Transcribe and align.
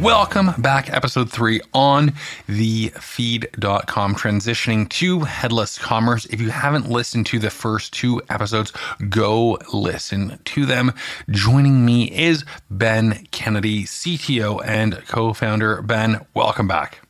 Welcome 0.00 0.50
back, 0.58 0.92
episode 0.92 1.30
three 1.32 1.62
on 1.72 2.12
the 2.46 2.88
feed.com, 3.00 4.14
transitioning 4.14 4.86
to 4.90 5.20
headless 5.20 5.78
commerce. 5.78 6.26
If 6.26 6.38
you 6.38 6.50
haven't 6.50 6.90
listened 6.90 7.24
to 7.26 7.38
the 7.38 7.48
first 7.48 7.94
two 7.94 8.20
episodes, 8.28 8.74
go 9.08 9.58
listen 9.72 10.38
to 10.44 10.66
them. 10.66 10.92
Joining 11.30 11.86
me 11.86 12.10
is 12.10 12.44
Ben 12.70 13.26
Kennedy, 13.30 13.84
CTO 13.84 14.60
and 14.66 15.02
co 15.08 15.32
founder. 15.32 15.80
Ben, 15.80 16.26
welcome 16.34 16.68
back. 16.68 17.00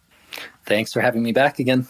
Thanks 0.65 0.93
for 0.93 1.01
having 1.01 1.25
me 1.25 1.33
back 1.33 1.59
again 1.59 1.89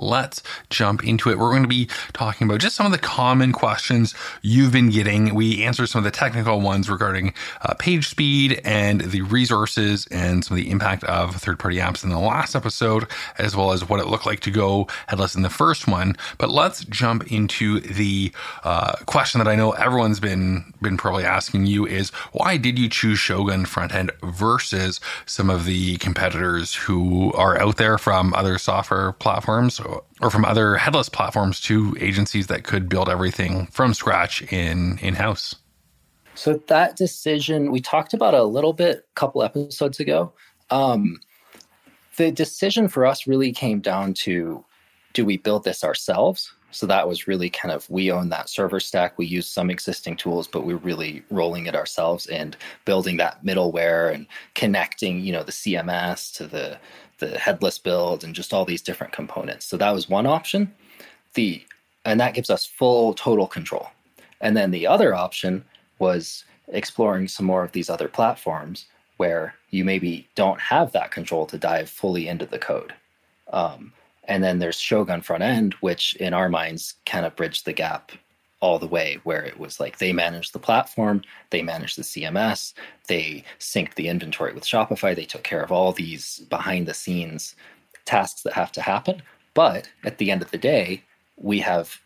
let's 0.00 0.42
jump 0.70 1.04
into 1.04 1.30
it. 1.30 1.38
We're 1.38 1.50
going 1.50 1.62
to 1.62 1.68
be 1.68 1.88
talking 2.12 2.48
about 2.48 2.60
just 2.60 2.76
some 2.76 2.86
of 2.86 2.92
the 2.92 2.98
common 2.98 3.52
questions 3.52 4.14
you've 4.42 4.72
been 4.72 4.90
getting. 4.90 5.34
We 5.34 5.62
answer 5.64 5.86
some 5.86 6.00
of 6.00 6.04
the 6.04 6.10
technical 6.10 6.60
ones 6.60 6.88
regarding 6.90 7.34
uh, 7.62 7.74
page 7.74 8.08
speed 8.08 8.60
and 8.64 9.00
the 9.00 9.22
resources 9.22 10.06
and 10.10 10.44
some 10.44 10.56
of 10.56 10.62
the 10.62 10.70
impact 10.70 11.04
of 11.04 11.36
third 11.36 11.58
party 11.58 11.76
apps 11.76 12.02
in 12.02 12.10
the 12.10 12.18
last 12.18 12.54
episode, 12.54 13.06
as 13.38 13.54
well 13.54 13.72
as 13.72 13.88
what 13.88 14.00
it 14.00 14.06
looked 14.06 14.26
like 14.26 14.40
to 14.40 14.50
go 14.50 14.88
headless 15.06 15.34
in 15.34 15.42
the 15.42 15.50
first 15.50 15.86
one. 15.86 16.16
But 16.38 16.50
let's 16.50 16.84
jump 16.84 17.30
into 17.30 17.80
the 17.80 18.32
uh, 18.64 18.92
question 19.06 19.38
that 19.38 19.48
I 19.48 19.56
know 19.56 19.72
everyone's 19.72 20.20
been 20.20 20.72
been 20.80 20.96
probably 20.96 21.24
asking 21.24 21.66
you 21.66 21.86
is 21.86 22.10
why 22.32 22.56
did 22.56 22.78
you 22.78 22.88
choose 22.88 23.18
Shogun 23.18 23.66
front 23.66 23.94
end 23.94 24.10
versus 24.22 25.00
some 25.26 25.50
of 25.50 25.64
the 25.64 25.96
competitors 25.98 26.74
who 26.74 27.32
are 27.34 27.60
out 27.60 27.76
there 27.76 27.98
from 27.98 28.32
other 28.34 28.58
software 28.58 29.12
platforms? 29.12 29.80
Or 30.20 30.30
from 30.30 30.44
other 30.44 30.76
headless 30.76 31.08
platforms 31.08 31.60
to 31.62 31.96
agencies 32.00 32.46
that 32.48 32.64
could 32.64 32.88
build 32.88 33.08
everything 33.08 33.66
from 33.66 33.94
scratch 33.94 34.42
in 34.52 34.98
in 34.98 35.14
house? 35.14 35.56
So 36.34 36.54
that 36.68 36.96
decision 36.96 37.70
we 37.70 37.80
talked 37.80 38.14
about 38.14 38.34
a 38.34 38.44
little 38.44 38.72
bit 38.72 38.98
a 38.98 39.14
couple 39.14 39.42
episodes 39.42 40.00
ago. 40.00 40.32
Um, 40.70 41.20
the 42.16 42.30
decision 42.30 42.88
for 42.88 43.06
us 43.06 43.26
really 43.26 43.52
came 43.52 43.80
down 43.80 44.14
to 44.14 44.64
do 45.12 45.24
we 45.24 45.36
build 45.36 45.64
this 45.64 45.82
ourselves? 45.82 46.52
So 46.70 46.86
that 46.86 47.08
was 47.08 47.26
really 47.26 47.50
kind 47.50 47.72
of 47.72 47.88
we 47.90 48.10
own 48.10 48.28
that 48.28 48.48
server 48.48 48.80
stack. 48.80 49.18
We 49.18 49.26
use 49.26 49.46
some 49.46 49.70
existing 49.70 50.16
tools, 50.16 50.46
but 50.46 50.64
we're 50.64 50.76
really 50.76 51.22
rolling 51.30 51.66
it 51.66 51.74
ourselves 51.74 52.26
and 52.26 52.56
building 52.84 53.16
that 53.16 53.44
middleware 53.44 54.14
and 54.14 54.26
connecting, 54.54 55.20
you 55.20 55.32
know, 55.32 55.42
the 55.42 55.52
CMS 55.52 56.32
to 56.36 56.46
the 56.46 56.78
the 57.18 57.38
headless 57.38 57.78
build 57.78 58.24
and 58.24 58.34
just 58.34 58.54
all 58.54 58.64
these 58.64 58.82
different 58.82 59.12
components. 59.12 59.66
So 59.66 59.76
that 59.76 59.92
was 59.92 60.08
one 60.08 60.26
option. 60.26 60.72
The 61.34 61.62
and 62.04 62.18
that 62.20 62.34
gives 62.34 62.50
us 62.50 62.64
full 62.64 63.14
total 63.14 63.46
control. 63.46 63.88
And 64.40 64.56
then 64.56 64.70
the 64.70 64.86
other 64.86 65.14
option 65.14 65.64
was 65.98 66.44
exploring 66.68 67.28
some 67.28 67.46
more 67.46 67.62
of 67.62 67.72
these 67.72 67.90
other 67.90 68.08
platforms 68.08 68.86
where 69.18 69.54
you 69.68 69.84
maybe 69.84 70.26
don't 70.34 70.60
have 70.60 70.92
that 70.92 71.10
control 71.10 71.44
to 71.46 71.58
dive 71.58 71.90
fully 71.90 72.26
into 72.26 72.46
the 72.46 72.58
code. 72.58 72.94
Um, 73.52 73.92
and 74.30 74.44
then 74.44 74.60
there's 74.60 74.78
Shogun 74.80 75.22
front 75.22 75.42
end, 75.42 75.74
which 75.80 76.14
in 76.14 76.32
our 76.32 76.48
minds 76.48 76.94
kind 77.04 77.26
of 77.26 77.34
bridged 77.34 77.66
the 77.66 77.72
gap 77.72 78.12
all 78.60 78.78
the 78.78 78.86
way 78.86 79.18
where 79.24 79.42
it 79.42 79.58
was 79.58 79.80
like 79.80 79.98
they 79.98 80.12
managed 80.12 80.52
the 80.52 80.58
platform, 80.60 81.22
they 81.50 81.62
managed 81.62 81.98
the 81.98 82.02
CMS, 82.02 82.72
they 83.08 83.42
synced 83.58 83.94
the 83.94 84.06
inventory 84.06 84.52
with 84.52 84.64
Shopify, 84.64 85.16
they 85.16 85.24
took 85.24 85.42
care 85.42 85.62
of 85.62 85.72
all 85.72 85.92
these 85.92 86.40
behind 86.48 86.86
the 86.86 86.94
scenes 86.94 87.56
tasks 88.04 88.42
that 88.42 88.52
have 88.52 88.70
to 88.72 88.80
happen. 88.80 89.20
But 89.52 89.90
at 90.04 90.18
the 90.18 90.30
end 90.30 90.42
of 90.42 90.52
the 90.52 90.58
day, 90.58 91.02
we 91.36 91.58
have 91.60 91.98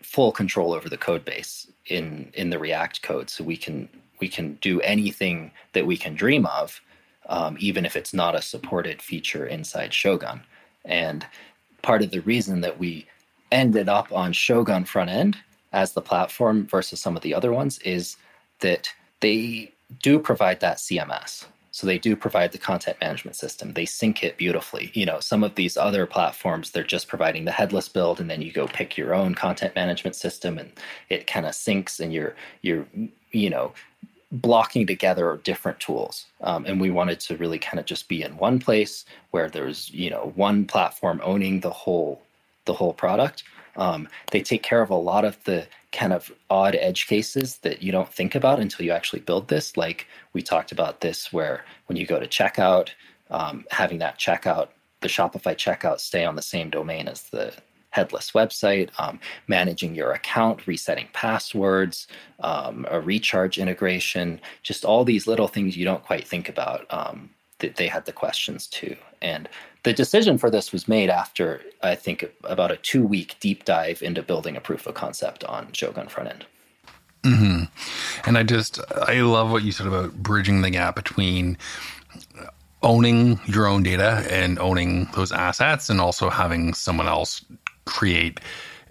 full 0.00 0.32
control 0.32 0.72
over 0.72 0.88
the 0.88 0.96
code 0.96 1.26
base 1.26 1.66
in 1.86 2.30
in 2.32 2.48
the 2.48 2.58
React 2.58 3.02
code, 3.02 3.28
so 3.28 3.44
we 3.44 3.56
can 3.56 3.88
we 4.18 4.28
can 4.28 4.54
do 4.62 4.80
anything 4.80 5.50
that 5.74 5.86
we 5.86 5.98
can 5.98 6.14
dream 6.14 6.46
of, 6.46 6.80
um, 7.28 7.58
even 7.60 7.84
if 7.84 7.96
it's 7.96 8.14
not 8.14 8.34
a 8.34 8.40
supported 8.40 9.02
feature 9.02 9.46
inside 9.46 9.92
Shogun. 9.92 10.40
And 10.86 11.26
part 11.86 12.02
of 12.02 12.10
the 12.10 12.18
reason 12.22 12.60
that 12.62 12.80
we 12.80 13.06
ended 13.52 13.88
up 13.88 14.12
on 14.12 14.32
Shogun 14.32 14.84
front 14.84 15.08
end 15.08 15.36
as 15.72 15.92
the 15.92 16.00
platform 16.02 16.66
versus 16.66 17.00
some 17.00 17.14
of 17.14 17.22
the 17.22 17.32
other 17.32 17.52
ones 17.52 17.78
is 17.78 18.16
that 18.58 18.90
they 19.20 19.72
do 20.02 20.18
provide 20.18 20.58
that 20.58 20.78
CMS. 20.78 21.46
So 21.70 21.86
they 21.86 21.98
do 21.98 22.16
provide 22.16 22.50
the 22.50 22.58
content 22.58 22.96
management 23.00 23.36
system. 23.36 23.72
They 23.72 23.84
sync 23.84 24.24
it 24.24 24.36
beautifully. 24.36 24.90
You 24.94 25.06
know, 25.06 25.20
some 25.20 25.44
of 25.44 25.54
these 25.54 25.76
other 25.76 26.06
platforms, 26.06 26.72
they're 26.72 26.82
just 26.82 27.06
providing 27.06 27.44
the 27.44 27.52
headless 27.52 27.88
build 27.88 28.18
and 28.18 28.28
then 28.28 28.42
you 28.42 28.50
go 28.50 28.66
pick 28.66 28.98
your 28.98 29.14
own 29.14 29.36
content 29.36 29.76
management 29.76 30.16
system 30.16 30.58
and 30.58 30.72
it 31.08 31.28
kind 31.28 31.46
of 31.46 31.52
syncs 31.52 32.00
and 32.00 32.12
you're 32.12 32.34
you're 32.62 32.84
you 33.30 33.48
know 33.48 33.72
blocking 34.32 34.86
together 34.86 35.40
different 35.44 35.78
tools. 35.80 36.26
Um, 36.40 36.64
and 36.66 36.80
we 36.80 36.90
wanted 36.90 37.20
to 37.20 37.36
really 37.36 37.58
kind 37.58 37.78
of 37.78 37.86
just 37.86 38.08
be 38.08 38.22
in 38.22 38.36
one 38.36 38.58
place 38.58 39.04
where 39.30 39.48
there's, 39.48 39.90
you 39.90 40.10
know, 40.10 40.32
one 40.34 40.64
platform 40.64 41.20
owning 41.22 41.60
the 41.60 41.70
whole 41.70 42.22
the 42.64 42.74
whole 42.74 42.92
product 42.92 43.44
um, 43.76 44.08
they 44.30 44.40
take 44.40 44.62
care 44.62 44.82
of 44.82 44.90
a 44.90 44.94
lot 44.94 45.24
of 45.24 45.42
the 45.44 45.66
kind 45.92 46.12
of 46.12 46.30
odd 46.50 46.74
edge 46.74 47.06
cases 47.06 47.58
that 47.58 47.82
you 47.82 47.92
don't 47.92 48.12
think 48.12 48.34
about 48.34 48.60
until 48.60 48.84
you 48.84 48.92
actually 48.92 49.20
build 49.20 49.48
this. 49.48 49.76
Like 49.76 50.06
we 50.32 50.42
talked 50.42 50.72
about 50.72 51.00
this, 51.00 51.32
where 51.32 51.64
when 51.86 51.96
you 51.96 52.06
go 52.06 52.18
to 52.18 52.26
checkout, 52.26 52.90
um, 53.30 53.64
having 53.70 53.98
that 53.98 54.18
checkout, 54.18 54.68
the 55.00 55.08
Shopify 55.08 55.54
checkout 55.54 56.00
stay 56.00 56.24
on 56.24 56.36
the 56.36 56.42
same 56.42 56.70
domain 56.70 57.08
as 57.08 57.22
the 57.24 57.54
headless 57.96 58.32
website, 58.32 58.90
um, 59.00 59.18
managing 59.48 59.94
your 59.94 60.12
account, 60.12 60.66
resetting 60.66 61.08
passwords, 61.14 62.06
um, 62.40 62.86
a 62.90 63.00
recharge 63.00 63.56
integration, 63.56 64.38
just 64.62 64.84
all 64.84 65.02
these 65.02 65.26
little 65.26 65.48
things 65.48 65.78
you 65.78 65.84
don't 65.86 66.04
quite 66.04 66.28
think 66.28 66.46
about 66.46 66.84
um, 66.90 67.30
that 67.60 67.76
they 67.76 67.88
had 67.88 68.04
the 68.04 68.12
questions 68.12 68.66
too. 68.66 68.94
And 69.22 69.48
the 69.84 69.94
decision 69.94 70.36
for 70.36 70.50
this 70.50 70.72
was 70.72 70.86
made 70.86 71.08
after 71.08 71.62
I 71.82 71.94
think 71.94 72.26
about 72.44 72.70
a 72.70 72.76
two 72.76 73.06
week 73.06 73.36
deep 73.40 73.64
dive 73.64 74.02
into 74.02 74.22
building 74.22 74.56
a 74.56 74.60
proof 74.60 74.86
of 74.86 74.94
concept 74.94 75.42
on 75.44 75.72
Shogun 75.72 76.08
front 76.08 76.28
end. 76.28 76.46
Mm-hmm. 77.22 78.28
And 78.28 78.38
I 78.38 78.42
just 78.42 78.78
I 79.08 79.22
love 79.22 79.50
what 79.50 79.64
you 79.64 79.72
said 79.72 79.86
about 79.86 80.12
bridging 80.22 80.60
the 80.60 80.70
gap 80.70 80.96
between 80.96 81.56
owning 82.82 83.40
your 83.46 83.66
own 83.66 83.82
data 83.82 84.24
and 84.30 84.58
owning 84.58 85.08
those 85.14 85.32
assets, 85.32 85.88
and 85.90 86.00
also 86.00 86.28
having 86.30 86.74
someone 86.74 87.08
else 87.08 87.44
create 87.86 88.40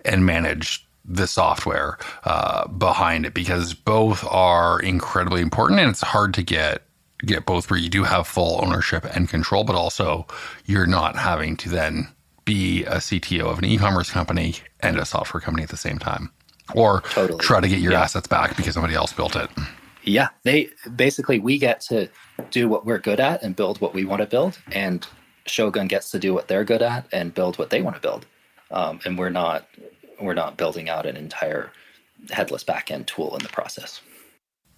and 0.03 0.25
manage 0.25 0.85
the 1.07 1.28
software 1.28 1.97
uh, 2.23 2.67
behind 2.67 3.25
it 3.25 3.33
because 3.33 3.73
both 3.73 4.25
are 4.31 4.79
incredibly 4.79 5.41
important 5.41 5.79
and 5.79 5.89
it's 5.91 6.01
hard 6.01 6.33
to 6.33 6.41
get 6.41 6.81
get 7.19 7.45
both 7.45 7.69
where 7.69 7.79
you 7.79 7.89
do 7.89 8.03
have 8.03 8.28
full 8.28 8.59
ownership 8.63 9.05
and 9.16 9.29
control, 9.29 9.63
but 9.63 9.75
also 9.75 10.25
you're 10.66 10.85
not 10.85 11.16
having 11.16 11.55
to 11.57 11.69
then 11.69 12.07
be 12.44 12.84
a 12.85 12.95
CTO 12.95 13.45
of 13.45 13.57
an 13.57 13.66
e-commerce 13.66 14.11
company 14.11 14.55
and 14.81 14.97
a 14.97 15.05
software 15.05 15.41
company 15.41 15.63
at 15.63 15.69
the 15.69 15.78
same 15.78 15.97
time, 15.97 16.31
or 16.75 17.01
totally. 17.01 17.39
try 17.39 17.59
to 17.59 17.67
get 17.67 17.79
your 17.79 17.94
yeah. 17.94 18.01
assets 18.01 18.28
back 18.28 18.55
because 18.55 18.73
somebody 18.73 18.94
else 18.94 19.11
built 19.13 19.35
it. 19.35 19.50
Yeah, 20.03 20.29
they 20.44 20.69
basically 20.95 21.39
we 21.39 21.57
get 21.57 21.81
to 21.81 22.09
do 22.51 22.69
what 22.69 22.85
we're 22.85 23.00
good 23.00 23.19
at 23.19 23.41
and 23.41 23.55
build 23.55 23.81
what 23.81 23.94
we 23.94 24.05
want 24.05 24.22
to 24.22 24.28
build, 24.28 24.59
and 24.72 25.05
Shogun 25.47 25.87
gets 25.87 26.11
to 26.11 26.19
do 26.19 26.34
what 26.34 26.47
they're 26.47 26.64
good 26.64 26.84
at 26.84 27.08
and 27.11 27.34
build 27.34 27.58
what 27.58 27.72
they 27.72 27.81
want 27.81 27.96
to 27.96 28.02
build. 28.02 28.28
Um, 28.72 29.00
and 29.06 29.17
we're 29.17 29.29
not 29.29 29.67
we're 30.20 30.34
not 30.34 30.58
building 30.58 30.90
out 30.90 31.06
an 31.06 31.17
entire 31.17 31.72
headless 32.32 32.64
backend 32.64 33.06
tool 33.06 33.35
in 33.35 33.44
the 33.44 33.50
process. 33.50 34.02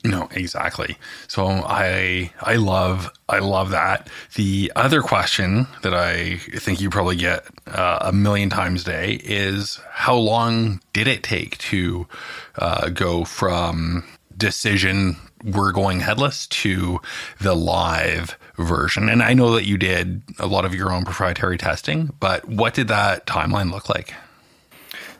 No, 0.03 0.29
exactly. 0.31 0.95
So 1.27 1.47
I 1.47 2.31
I 2.41 2.55
love 2.55 3.11
I 3.27 3.39
love 3.39 3.71
that. 3.71 4.09
The 4.35 4.71
other 4.75 5.01
question 5.01 5.67
that 5.81 5.93
I 5.93 6.37
think 6.37 6.79
you 6.79 6.89
probably 6.89 7.15
get 7.15 7.45
uh, 7.65 7.99
a 8.01 8.13
million 8.13 8.49
times 8.49 8.83
a 8.83 8.85
day 8.85 9.13
is 9.23 9.79
how 9.89 10.15
long 10.15 10.81
did 10.93 11.07
it 11.07 11.23
take 11.23 11.57
to 11.59 12.07
uh, 12.57 12.89
go 12.89 13.25
from 13.25 14.03
decision 14.37 15.17
we're 15.43 15.71
going 15.71 15.99
headless 15.99 16.47
to 16.47 16.99
the 17.39 17.55
live 17.55 18.37
version? 18.57 19.09
And 19.09 19.21
I 19.21 19.33
know 19.33 19.53
that 19.55 19.65
you 19.65 19.77
did 19.77 20.21
a 20.39 20.47
lot 20.47 20.65
of 20.65 20.73
your 20.73 20.91
own 20.91 21.05
proprietary 21.05 21.57
testing, 21.57 22.13
but 22.19 22.47
what 22.47 22.73
did 22.73 22.87
that 22.87 23.25
timeline 23.25 23.71
look 23.71 23.89
like? 23.89 24.13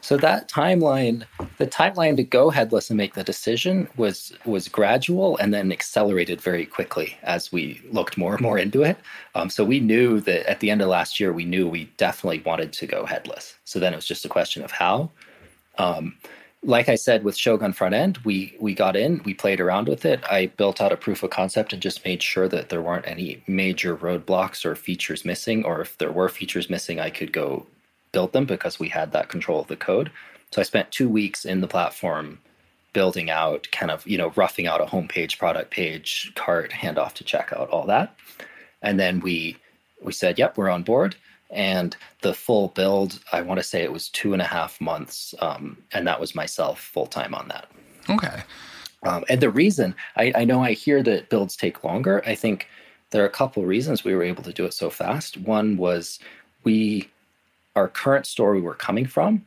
So 0.01 0.16
that 0.18 0.48
timeline, 0.48 1.25
the 1.57 1.68
timeline 1.68 2.16
to 2.16 2.24
go 2.24 2.50
headless 2.50 2.89
and 2.89 2.95
make 2.95 3.16
the 3.16 3.25
decision 3.25 3.89
was 3.98 4.31
was 4.45 4.69
gradual 4.69 5.36
and 5.38 5.54
then 5.54 5.69
accelerated 5.69 6.39
very 6.39 6.66
quickly 6.66 7.18
as 7.24 7.51
we 7.51 7.81
looked 7.92 8.18
more 8.18 8.34
and 8.34 8.42
more 8.42 8.57
into 8.57 8.84
it. 8.84 8.98
Um, 9.36 9.50
so 9.50 9.66
we 9.66 9.81
knew 9.81 10.22
that 10.22 10.50
at 10.50 10.62
the 10.62 10.72
end 10.72 10.81
of 10.81 10.88
last 10.88 11.19
year, 11.19 11.33
we 11.33 11.44
knew 11.44 11.68
we 11.68 11.92
definitely 11.98 12.42
wanted 12.45 12.72
to 12.74 12.88
go 12.88 13.06
headless. 13.06 13.56
So 13.66 13.80
then 13.80 13.92
it 13.92 13.98
was 13.98 14.06
just 14.06 14.24
a 14.24 14.30
question 14.30 14.63
of 14.63 14.72
how. 14.72 15.12
Um, 15.78 16.16
like 16.63 16.89
I 16.89 16.95
said, 16.95 17.24
with 17.24 17.38
Shogun 17.38 17.74
front 17.74 17.94
end, 17.95 18.18
we 18.19 18.56
we 18.59 18.74
got 18.74 18.95
in, 18.95 19.21
we 19.24 19.33
played 19.33 19.59
around 19.59 19.88
with 19.88 20.06
it. 20.06 20.21
I 20.30 20.48
built 20.48 20.81
out 20.81 20.92
a 20.92 20.98
proof 20.98 21.24
of 21.24 21.30
concept 21.30 21.71
and 21.71 21.81
just 21.81 22.04
made 22.04 22.21
sure 22.21 22.48
that 22.48 22.69
there 22.69 22.81
weren't 22.81 23.07
any 23.07 23.44
major 23.48 23.95
roadblocks 23.95 24.65
or 24.65 24.75
features 24.75 25.24
missing, 25.24 25.63
or 25.63 25.81
if 25.81 25.98
there 25.98 26.12
were 26.12 26.30
features 26.30 26.69
missing, 26.69 27.00
I 27.00 27.09
could 27.09 27.31
go 27.31 27.65
build 28.12 28.33
them 28.33 28.45
because 28.45 28.80
we 28.80 28.89
had 28.89 29.12
that 29.12 29.30
control 29.30 29.62
of 29.62 29.68
the 29.68 29.75
code. 29.75 30.12
So 30.51 30.62
I 30.62 30.63
spent 30.63 30.92
two 30.92 31.09
weeks 31.09 31.45
in 31.45 31.62
the 31.62 31.68
platform 31.68 32.39
building 32.94 33.30
out, 33.30 33.68
kind 33.71 33.92
of, 33.92 34.07
you 34.07 34.18
know, 34.18 34.31
roughing 34.36 34.65
out 34.65 34.81
a 34.81 34.86
homepage, 34.86 35.38
product 35.38 35.69
page, 35.71 36.31
cart, 36.36 36.71
handoff 36.71 37.13
to 37.13 37.24
checkout, 37.24 37.71
all 37.71 37.86
that. 37.86 38.15
And 38.81 39.00
then 39.00 39.19
we 39.19 39.57
we 40.01 40.13
said, 40.13 40.39
yep, 40.39 40.57
we're 40.57 40.69
on 40.69 40.83
board. 40.83 41.15
And 41.49 41.95
the 42.21 42.33
full 42.33 42.69
build, 42.69 43.19
I 43.31 43.41
want 43.41 43.59
to 43.59 43.63
say 43.63 43.83
it 43.83 43.91
was 43.91 44.09
two 44.09 44.33
and 44.33 44.41
a 44.41 44.45
half 44.45 44.79
months. 44.81 45.33
Um, 45.39 45.77
and 45.94 46.05
that 46.07 46.19
was 46.19 46.35
myself 46.35 46.79
full 46.79 47.07
time 47.07 47.33
on 47.33 47.47
that. 47.47 47.69
Okay. 48.09 48.44
Um, 49.03 49.23
and 49.29 49.41
the 49.41 49.49
reason 49.49 49.95
I, 50.17 50.33
I 50.35 50.45
know 50.45 50.61
I 50.61 50.73
hear 50.73 51.01
that 51.03 51.29
builds 51.29 51.55
take 51.55 51.83
longer. 51.83 52.21
I 52.25 52.35
think 52.35 52.67
there 53.11 53.23
are 53.23 53.27
a 53.27 53.29
couple 53.29 53.63
of 53.63 53.69
reasons 53.69 54.03
we 54.03 54.15
were 54.15 54.23
able 54.23 54.44
to 54.44 54.51
do 54.51 54.65
it 54.65 54.73
so 54.73 54.89
fast. 54.89 55.38
One 55.38 55.77
was 55.77 56.19
we 56.63 57.09
our 57.75 57.88
current 57.88 58.25
store 58.25 58.53
we 58.53 58.61
were 58.61 58.73
coming 58.73 59.05
from, 59.05 59.45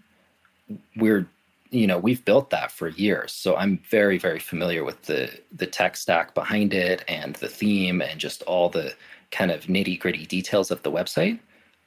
we're 0.97 1.26
you 1.70 1.87
know 1.87 1.99
we've 1.99 2.25
built 2.25 2.50
that 2.50 2.70
for 2.73 2.88
years 2.88 3.32
so 3.32 3.56
i'm 3.56 3.79
very 3.88 4.19
very 4.19 4.41
familiar 4.41 4.82
with 4.82 5.00
the 5.02 5.31
the 5.52 5.67
tech 5.67 5.97
stack 5.97 6.35
behind 6.35 6.75
it 6.75 7.05
and 7.06 7.37
the 7.37 7.49
theme 7.49 8.02
and 8.02 8.19
just 8.19 8.43
all 8.43 8.69
the 8.69 8.93
kind 9.31 9.50
of 9.52 9.67
nitty 9.67 9.99
gritty 9.99 10.26
details 10.26 10.70
of 10.70 10.82
the 10.82 10.91
website 10.91 11.38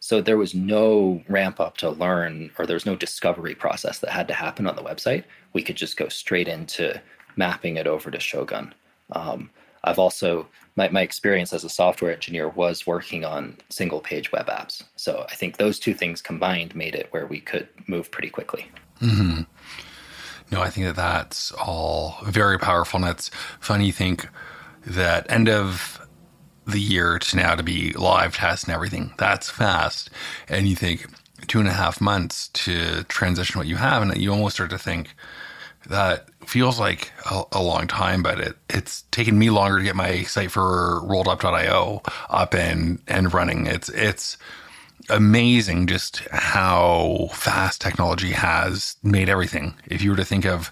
so 0.04 0.20
there 0.20 0.38
was 0.38 0.54
no 0.54 1.24
ramp 1.30 1.62
up 1.62 1.78
to 1.78 1.90
learn 1.90 2.52
or 2.58 2.66
there 2.66 2.76
was 2.76 2.86
no 2.86 2.96
discovery 2.96 3.56
process 3.56 4.00
that 4.00 4.10
had 4.10 4.28
to 4.28 4.34
happen 4.34 4.68
on 4.68 4.76
the 4.76 4.84
website 4.84 5.24
we 5.54 5.64
could 5.64 5.78
just 5.78 5.96
go 5.96 6.10
straight 6.10 6.50
into 6.50 7.02
mapping 7.38 7.78
it 7.78 7.88
over 7.88 8.12
to 8.12 8.20
shogun 8.20 8.74
um, 9.14 9.50
I've 9.84 10.00
also 10.00 10.48
my, 10.76 10.90
my 10.90 11.02
experience 11.02 11.54
as 11.54 11.64
a 11.64 11.70
software 11.70 12.14
engineer 12.14 12.50
was 12.50 12.88
working 12.88 13.24
on 13.24 13.58
single 13.70 14.00
page 14.00 14.32
web 14.32 14.48
apps. 14.48 14.84
So 14.96 15.26
I 15.30 15.36
think 15.36 15.58
those 15.58 15.78
two 15.78 15.94
things 15.94 16.22
combined 16.22 16.76
made 16.76 16.96
it 16.96 17.08
where 17.12 17.28
we 17.28 17.40
could 17.40 17.68
move 17.88 18.10
pretty 18.10 18.30
quickly. 18.30 18.72
Mm-hmm. 19.02 19.42
No, 20.52 20.62
I 20.62 20.70
think 20.70 20.88
that 20.88 20.96
that's 20.96 21.52
all 21.54 22.18
very 22.26 22.58
powerful. 22.58 23.02
And 23.02 23.10
it's 23.10 23.30
funny 23.60 23.86
you 23.86 23.92
think 23.92 24.30
that 24.86 25.30
end 25.30 25.50
of 25.50 26.03
the 26.66 26.80
year 26.80 27.20
to 27.20 27.38
now 27.38 27.56
to 27.56 27.64
be 27.64 27.92
live 27.94 28.36
test 28.36 28.66
and 28.66 28.74
everything, 28.74 29.14
that's 29.18 29.50
fast. 29.50 30.10
And 30.48 30.68
you 30.68 30.76
think 30.76 31.08
two 31.48 31.60
and 31.60 31.68
a 31.68 31.74
half 31.74 32.00
months 32.00 32.48
to 32.50 33.04
transition 33.04 33.60
what 33.60 33.68
you 33.68 33.76
have. 33.76 34.02
And 34.02 34.16
you 34.18 34.32
almost 34.32 34.56
start 34.56 34.70
to 34.70 34.78
think, 34.78 35.16
that 35.88 36.30
feels 36.46 36.80
like 36.80 37.12
a, 37.30 37.44
a, 37.54 37.62
long 37.62 37.88
time, 37.88 38.24
but 38.24 38.40
it, 38.40 38.58
it's 38.70 39.02
taken 39.12 39.38
me 39.38 39.50
longer 39.50 39.80
to 39.80 39.84
get 39.84 39.96
my 39.96 40.24
site 40.24 40.52
for 40.52 41.02
rolledup.io 41.04 42.02
up 42.30 42.54
and, 42.54 43.00
and 43.08 43.34
running. 43.34 43.68
It's, 43.68 43.90
it's 43.90 44.38
amazing 45.10 45.88
just 45.88 46.20
how 46.32 47.30
fast 47.34 47.82
technology 47.82 48.32
has 48.32 48.96
made 49.04 49.30
everything. 49.30 49.74
If 49.88 50.02
you 50.02 50.12
were 50.12 50.18
to 50.18 50.26
think 50.26 50.46
of 50.46 50.72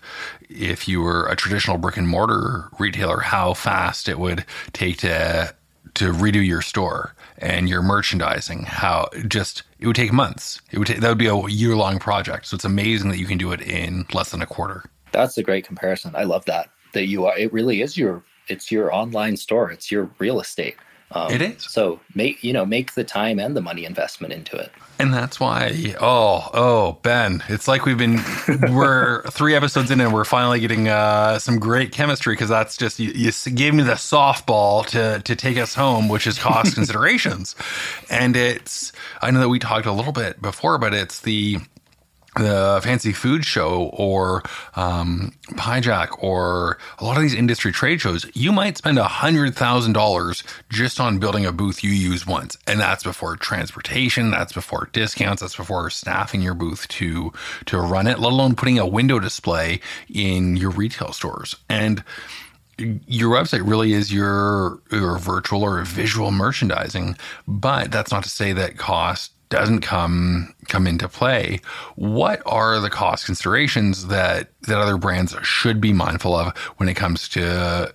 if 0.49 0.88
you 0.88 1.01
were 1.01 1.27
a 1.27 1.35
traditional 1.35 1.77
brick 1.77 1.97
and 1.97 2.07
mortar 2.07 2.69
retailer, 2.79 3.19
how 3.19 3.53
fast 3.53 4.07
it 4.07 4.19
would 4.19 4.45
take 4.73 4.97
to, 4.99 5.53
to 5.95 6.11
redo 6.11 6.45
your 6.45 6.61
store 6.61 7.13
and 7.38 7.67
your 7.67 7.81
merchandising, 7.81 8.63
how 8.63 9.09
just 9.27 9.63
it 9.79 9.88
would 9.88 9.95
take 9.95 10.13
months. 10.13 10.61
It 10.71 10.77
would 10.77 10.88
take, 10.88 10.99
that 10.99 11.09
would 11.09 11.17
be 11.17 11.27
a 11.27 11.47
year 11.47 11.75
long 11.75 11.99
project. 11.99 12.47
So 12.47 12.55
it's 12.55 12.65
amazing 12.65 13.09
that 13.09 13.17
you 13.17 13.25
can 13.25 13.38
do 13.38 13.51
it 13.51 13.61
in 13.61 14.05
less 14.13 14.31
than 14.31 14.41
a 14.41 14.45
quarter. 14.45 14.83
That's 15.11 15.38
a 15.38 15.43
great 15.43 15.65
comparison. 15.65 16.15
I 16.15 16.23
love 16.23 16.45
that. 16.45 16.69
That 16.93 17.07
you 17.07 17.25
are. 17.25 17.38
It 17.38 17.51
really 17.51 17.81
is 17.81 17.97
your. 17.97 18.23
It's 18.47 18.71
your 18.71 18.93
online 18.93 19.38
store. 19.38 19.71
It's 19.71 19.91
your 19.91 20.09
real 20.19 20.41
estate. 20.41 20.75
Um, 21.13 21.31
it 21.31 21.42
is. 21.42 21.63
So 21.63 22.00
make 22.16 22.44
you 22.44 22.54
know 22.54 22.66
make 22.66 22.94
the 22.94 23.04
time 23.04 23.40
and 23.40 23.56
the 23.56 23.62
money 23.62 23.86
investment 23.86 24.34
into 24.34 24.58
it. 24.58 24.72
And 25.00 25.12
that's 25.12 25.40
why. 25.40 25.96
Oh, 26.00 26.50
oh, 26.54 27.00
Ben, 27.02 27.44
it's 27.50 27.68
like 27.68 27.86
we've 27.86 27.98
been 27.98 28.19
we're 28.72 29.24
three 29.24 29.56
episodes 29.56 29.90
in 29.90 30.00
and 30.00 30.13
we're 30.13 30.25
finally 30.25 30.60
getting 30.60 30.90
uh, 30.90 31.40
some 31.40 31.58
great 31.58 31.92
chemistry 31.92 32.34
because 32.34 32.50
that's 32.50 32.78
just 32.78 33.00
you, 33.00 33.12
you 33.12 33.31
gave 33.56 33.74
me 33.74 33.84
the 33.84 33.94
softball 33.94 34.86
to 34.88 35.22
to 35.24 35.36
take 35.36 35.58
us 35.58 35.74
home, 35.74 36.08
which 36.08 36.28
is 36.28 36.38
cost 36.38 36.75
considerations, 36.75 37.56
and 38.10 38.36
it's. 38.36 38.92
I 39.22 39.31
know 39.31 39.40
that 39.40 39.50
we 39.50 39.60
talked 39.60 39.86
a 39.86 39.92
little 39.92 40.13
bit 40.13 40.42
before, 40.42 40.78
but 40.78 40.94
it's 40.94 41.22
the 41.22 41.58
the 42.36 42.80
fancy 42.81 43.12
food 43.12 43.44
show 43.44 43.89
or 43.94 44.42
um, 44.75 45.33
Jack 45.81 46.24
or 46.24 46.78
a 47.00 47.04
lot 47.04 47.18
of 47.18 47.24
these 47.24 47.33
industry 47.33 47.72
trade 47.72 48.00
shows, 48.00 48.25
you 48.33 48.51
might 48.51 48.78
spend 48.78 48.98
a 48.98 49.04
hundred 49.04 49.56
thousand 49.56 49.94
dollars 49.94 50.44
just 50.69 51.00
on 51.00 51.19
building 51.19 51.45
a 51.45 51.51
booth 51.51 51.83
you 51.83 51.92
use 51.92 52.25
once, 52.25 52.57
and 52.68 52.80
that's 52.80 53.04
before 53.04 53.36
transportation, 53.36 54.31
that's 54.31 54.54
before 54.54 54.89
discounts, 54.94 55.42
that's 55.42 55.57
before 55.57 55.89
staffing 55.89 56.42
your 56.42 56.54
booth 56.54 56.88
to 56.88 57.33
to 57.66 57.78
run 57.80 58.07
it, 58.07 58.19
let 58.19 58.31
alone 58.31 58.56
putting 58.56 58.80
a 58.80 58.88
window 58.88 59.19
display 59.19 59.81
in 60.10 60.56
your 60.56 60.69
retail 60.72 61.12
stores. 61.12 61.56
And 61.69 62.04
your 62.77 63.30
website 63.30 63.68
really 63.68 63.94
is 63.94 64.12
your 64.12 64.80
your 64.89 65.18
virtual 65.18 65.63
or 65.63 65.84
visual 65.84 66.31
merchandising, 66.31 67.18
but 67.48 67.92
that's 67.92 68.12
not 68.12 68.24
to 68.24 68.30
say 68.30 68.54
that 68.54 68.77
cost 68.77 69.34
doesn't 69.51 69.81
come 69.81 70.56
come 70.68 70.88
into 70.88 71.07
play, 71.07 71.59
what 71.95 72.42
are 72.48 72.80
the 72.80 72.89
cost 72.89 73.25
considerations 73.25 74.07
that 74.07 74.50
that 74.62 74.80
other 74.80 74.98
brands 74.98 75.36
should 75.44 75.80
be 75.80 75.94
mindful 75.94 76.36
of 76.36 76.57
when 76.77 76.89
it 76.89 76.95
comes 76.95 77.30
to 77.30 77.94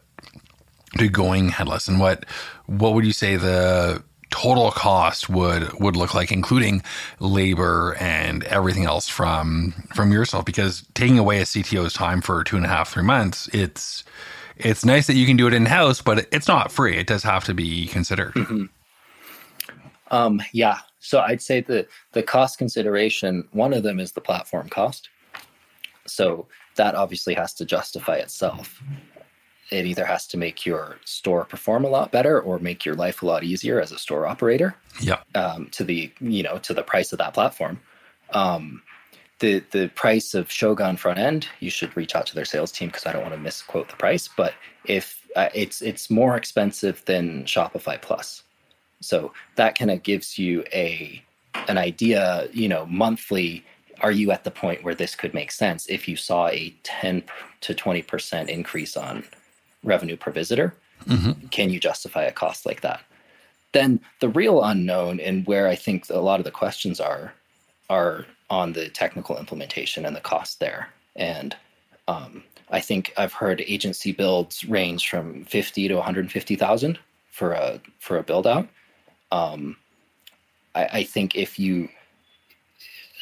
to 0.98 1.08
going 1.08 1.48
headless? 1.48 1.88
And 1.88 1.98
what 1.98 2.24
what 2.66 2.94
would 2.94 3.04
you 3.04 3.12
say 3.12 3.36
the 3.36 4.04
total 4.30 4.70
cost 4.70 5.28
would 5.28 5.72
would 5.80 5.96
look 5.96 6.14
like, 6.14 6.30
including 6.30 6.82
labor 7.18 7.96
and 7.98 8.44
everything 8.44 8.84
else 8.84 9.08
from 9.08 9.72
from 9.94 10.12
yourself? 10.12 10.44
Because 10.44 10.84
taking 10.94 11.18
away 11.18 11.38
a 11.38 11.44
CTO's 11.44 11.94
time 11.94 12.20
for 12.20 12.44
two 12.44 12.56
and 12.56 12.64
a 12.64 12.68
half, 12.68 12.92
three 12.92 13.02
months, 13.02 13.48
it's 13.52 14.04
it's 14.56 14.84
nice 14.84 15.06
that 15.06 15.14
you 15.14 15.26
can 15.26 15.36
do 15.36 15.46
it 15.46 15.54
in 15.54 15.66
house, 15.66 16.00
but 16.00 16.26
it's 16.32 16.48
not 16.48 16.70
free. 16.70 16.96
It 16.96 17.06
does 17.06 17.22
have 17.22 17.44
to 17.44 17.54
be 17.54 17.86
considered. 17.88 18.34
Mm-hmm. 18.34 18.64
Um, 20.10 20.40
yeah, 20.52 20.78
so 21.00 21.20
I'd 21.20 21.42
say 21.42 21.60
the 21.60 21.86
the 22.12 22.22
cost 22.22 22.58
consideration, 22.58 23.48
one 23.52 23.72
of 23.72 23.82
them 23.82 24.00
is 24.00 24.12
the 24.12 24.20
platform 24.20 24.68
cost. 24.68 25.08
So 26.06 26.46
that 26.76 26.94
obviously 26.94 27.34
has 27.34 27.52
to 27.54 27.64
justify 27.64 28.16
itself. 28.16 28.82
It 29.70 29.84
either 29.84 30.04
has 30.04 30.28
to 30.28 30.36
make 30.36 30.64
your 30.64 30.98
store 31.04 31.44
perform 31.44 31.84
a 31.84 31.88
lot 31.88 32.12
better 32.12 32.40
or 32.40 32.60
make 32.60 32.84
your 32.84 32.94
life 32.94 33.22
a 33.22 33.26
lot 33.26 33.42
easier 33.42 33.80
as 33.80 33.90
a 33.90 33.98
store 33.98 34.26
operator. 34.26 34.76
Yeah. 35.00 35.20
Um, 35.34 35.68
to 35.72 35.84
the 35.84 36.12
you 36.20 36.42
know 36.42 36.58
to 36.58 36.74
the 36.74 36.82
price 36.82 37.12
of 37.12 37.18
that 37.18 37.34
platform. 37.34 37.80
Um, 38.30 38.82
the 39.38 39.62
the 39.70 39.88
price 39.88 40.34
of 40.34 40.50
Shogun 40.50 40.96
front 40.96 41.18
end, 41.18 41.48
you 41.60 41.70
should 41.70 41.96
reach 41.96 42.14
out 42.14 42.26
to 42.26 42.34
their 42.34 42.44
sales 42.44 42.72
team 42.72 42.88
because 42.88 43.06
I 43.06 43.12
don't 43.12 43.22
want 43.22 43.34
to 43.34 43.40
misquote 43.40 43.88
the 43.88 43.96
price. 43.96 44.28
But 44.34 44.54
if 44.86 45.26
uh, 45.36 45.48
it's 45.54 45.82
it's 45.82 46.10
more 46.10 46.36
expensive 46.36 47.04
than 47.04 47.44
Shopify 47.44 48.00
Plus, 48.00 48.42
so 49.06 49.32
that 49.56 49.78
kind 49.78 49.90
of 49.90 50.02
gives 50.02 50.38
you 50.38 50.64
a 50.72 51.22
an 51.68 51.78
idea, 51.78 52.48
you 52.52 52.68
know, 52.68 52.86
monthly 52.86 53.64
are 54.00 54.12
you 54.12 54.30
at 54.30 54.44
the 54.44 54.50
point 54.50 54.84
where 54.84 54.94
this 54.94 55.14
could 55.14 55.32
make 55.32 55.50
sense 55.50 55.86
if 55.86 56.06
you 56.06 56.16
saw 56.16 56.48
a 56.48 56.74
10 56.82 57.22
to 57.62 57.74
20% 57.74 58.48
increase 58.48 58.96
on 58.96 59.24
revenue 59.82 60.16
per 60.16 60.30
visitor? 60.30 60.74
Mm-hmm. 61.06 61.46
Can 61.48 61.70
you 61.70 61.80
justify 61.80 62.24
a 62.24 62.32
cost 62.32 62.66
like 62.66 62.82
that? 62.82 63.00
Then 63.72 64.00
the 64.20 64.28
real 64.28 64.62
unknown 64.62 65.20
and 65.20 65.46
where 65.46 65.66
I 65.68 65.76
think 65.76 66.08
a 66.10 66.20
lot 66.20 66.40
of 66.40 66.44
the 66.44 66.50
questions 66.50 67.00
are 67.00 67.32
are 67.88 68.26
on 68.50 68.72
the 68.72 68.88
technical 68.88 69.38
implementation 69.38 70.04
and 70.04 70.14
the 70.14 70.20
cost 70.20 70.60
there. 70.60 70.88
And 71.14 71.56
um, 72.08 72.42
I 72.70 72.80
think 72.80 73.12
I've 73.16 73.32
heard 73.32 73.60
agency 73.66 74.12
builds 74.12 74.64
range 74.64 75.08
from 75.08 75.44
50 75.44 75.88
to 75.88 75.94
150,000 75.94 76.98
for 77.30 77.52
a 77.52 77.80
for 77.98 78.18
a 78.18 78.22
build 78.22 78.46
out 78.46 78.68
um, 79.36 79.76
I, 80.74 80.84
I 80.84 81.02
think 81.04 81.36
if 81.36 81.58
you 81.58 81.88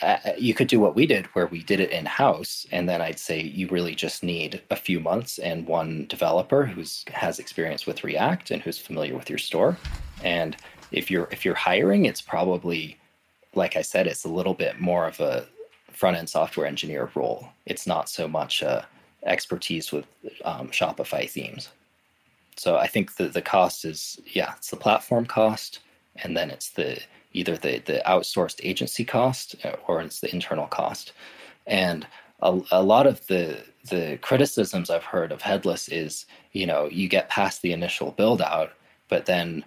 uh, 0.02 0.18
you 0.37 0.54
could 0.54 0.68
do 0.68 0.80
what 0.80 0.97
we 0.97 1.06
did 1.06 1.26
where 1.26 1.47
we 1.47 1.62
did 1.62 1.80
it 1.80 1.90
in 1.90 2.04
house 2.04 2.66
and 2.73 2.88
then 2.88 3.00
i'd 3.00 3.18
say 3.18 3.40
you 3.40 3.68
really 3.68 3.94
just 3.94 4.25
need 4.25 4.61
a 4.71 4.76
few 4.76 4.99
months 4.99 5.38
and 5.38 5.66
one 5.68 6.04
developer 6.09 6.66
who's 6.66 7.04
has 7.12 7.38
experience 7.38 7.87
with 7.87 8.02
react 8.02 8.50
and 8.50 8.61
who's 8.61 8.76
familiar 8.76 9.14
with 9.16 9.30
your 9.30 9.38
store 9.38 9.78
and 10.25 10.56
if 10.90 11.11
you're 11.11 11.28
if 11.30 11.44
you're 11.44 11.54
hiring 11.54 12.06
it's 12.06 12.21
probably 12.21 12.99
like 13.54 13.76
i 13.76 13.83
said 13.83 14.09
it's 14.09 14.25
a 14.25 14.28
little 14.28 14.52
bit 14.52 14.80
more 14.80 15.06
of 15.06 15.21
a 15.21 15.47
front 15.94 16.16
end 16.16 16.28
software 16.28 16.66
engineer 16.66 17.11
role. 17.14 17.49
It's 17.66 17.87
not 17.87 18.09
so 18.09 18.28
much 18.28 18.62
uh, 18.62 18.83
expertise 19.25 19.92
with 19.92 20.06
um, 20.44 20.68
Shopify 20.68 21.28
themes. 21.28 21.71
So 22.56 22.76
I 22.76 22.87
think 22.87 23.16
the 23.16 23.28
the 23.28 23.42
cost 23.42 23.85
is 23.85 24.21
yeah, 24.26 24.54
it's 24.56 24.71
the 24.71 24.76
platform 24.76 25.26
cost, 25.26 25.80
and 26.16 26.37
then 26.37 26.50
it's 26.50 26.71
the 26.71 27.00
either 27.33 27.56
the 27.56 27.78
the 27.80 28.02
outsourced 28.06 28.61
agency 28.62 29.04
cost 29.04 29.56
uh, 29.64 29.76
or 29.87 30.00
it's 30.00 30.21
the 30.21 30.33
internal 30.33 30.66
cost. 30.66 31.12
And 31.66 32.06
a, 32.40 32.61
a 32.71 32.83
lot 32.83 33.06
of 33.06 33.26
the 33.26 33.64
the 33.88 34.18
criticisms 34.23 34.90
I've 34.90 35.04
heard 35.04 35.33
of 35.33 35.42
headless 35.42 35.88
is 35.88 36.26
you 36.52 36.66
know 36.66 36.87
you 36.87 37.09
get 37.09 37.28
past 37.28 37.62
the 37.62 37.73
initial 37.73 38.12
build 38.12 38.42
out, 38.42 38.73
but 39.09 39.26
then 39.26 39.64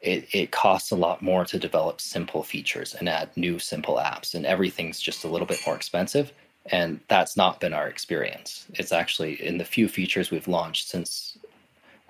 it, 0.00 0.26
it 0.32 0.50
costs 0.50 0.90
a 0.90 0.96
lot 0.96 1.20
more 1.20 1.44
to 1.44 1.58
develop 1.58 2.00
simple 2.00 2.42
features 2.42 2.94
and 2.94 3.06
add 3.08 3.36
new 3.36 3.58
simple 3.58 3.96
apps 3.96 4.34
and 4.34 4.46
everything's 4.46 4.98
just 4.98 5.24
a 5.24 5.28
little 5.28 5.46
bit 5.46 5.60
more 5.66 5.76
expensive 5.76 6.32
and 6.72 7.00
that's 7.08 7.36
not 7.36 7.60
been 7.60 7.74
our 7.74 7.86
experience 7.86 8.66
it's 8.72 8.92
actually 8.92 9.34
in 9.44 9.58
the 9.58 9.64
few 9.64 9.88
features 9.88 10.30
we've 10.30 10.48
launched 10.48 10.88
since 10.88 11.36